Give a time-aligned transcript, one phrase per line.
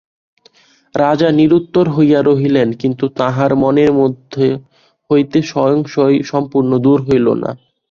[0.95, 4.33] রাজা নিরুত্তর হইয়া রহিলেন কিন্তু তাঁহার মনের মধ্য
[5.09, 7.51] হইতে সংশয় সম্পূর্ণ দূর হইল না।